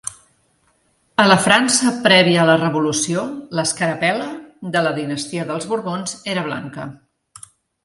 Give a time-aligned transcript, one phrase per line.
[1.23, 3.27] A la França prèvia a la revolució,
[3.61, 4.31] l'escarapel·la
[4.79, 6.91] de la dinastia dels Borbons era blanca.